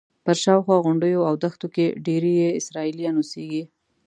[0.25, 3.63] پر شاوخوا غونډیو او دښتو کې ډېری یې اسرائیلیان اوسېږي.